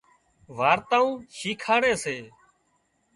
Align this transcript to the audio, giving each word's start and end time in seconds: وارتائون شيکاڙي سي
وارتائون 0.57 1.13
شيکاڙي 1.37 1.93
سي 2.03 2.17